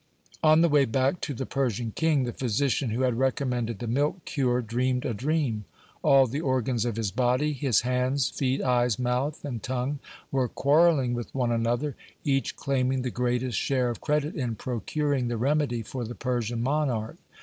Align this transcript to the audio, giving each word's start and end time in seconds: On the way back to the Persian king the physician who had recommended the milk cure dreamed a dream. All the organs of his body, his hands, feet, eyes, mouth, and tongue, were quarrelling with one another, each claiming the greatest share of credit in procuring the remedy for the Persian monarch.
On 0.41 0.61
the 0.61 0.67
way 0.67 0.85
back 0.85 1.21
to 1.21 1.33
the 1.35 1.45
Persian 1.45 1.91
king 1.95 2.23
the 2.23 2.33
physician 2.33 2.89
who 2.89 3.01
had 3.01 3.19
recommended 3.19 3.77
the 3.77 3.85
milk 3.85 4.25
cure 4.25 4.59
dreamed 4.63 5.05
a 5.05 5.13
dream. 5.13 5.65
All 6.01 6.25
the 6.25 6.41
organs 6.41 6.85
of 6.85 6.95
his 6.95 7.11
body, 7.11 7.53
his 7.53 7.81
hands, 7.81 8.27
feet, 8.31 8.63
eyes, 8.63 8.97
mouth, 8.97 9.45
and 9.45 9.61
tongue, 9.61 9.99
were 10.31 10.47
quarrelling 10.47 11.13
with 11.13 11.35
one 11.35 11.51
another, 11.51 11.95
each 12.23 12.55
claiming 12.55 13.03
the 13.03 13.11
greatest 13.11 13.59
share 13.59 13.91
of 13.91 14.01
credit 14.01 14.35
in 14.35 14.55
procuring 14.55 15.27
the 15.27 15.37
remedy 15.37 15.83
for 15.83 16.03
the 16.03 16.15
Persian 16.15 16.63
monarch. 16.63 17.17